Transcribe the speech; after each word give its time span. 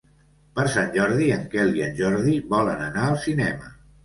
Per 0.59 0.63
Sant 0.75 0.87
Jordi 0.95 1.27
en 1.35 1.43
Quel 1.51 1.77
i 1.81 1.83
en 1.89 1.93
Jordi 2.01 2.35
volen 2.55 2.83
anar 2.89 3.05
al 3.11 3.21
cinema. 3.29 3.71